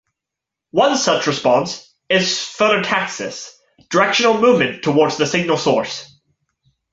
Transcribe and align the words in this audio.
One 0.71 0.97
such 0.97 1.27
response 1.27 1.87
is 2.09 2.29
phonotaxis- 2.29 3.51
directional 3.91 4.41
movement 4.41 4.81
towards 4.81 5.17
the 5.17 5.27
signal 5.27 5.57
source. 5.57 6.11